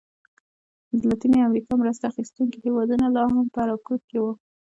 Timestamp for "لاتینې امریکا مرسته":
1.09-2.03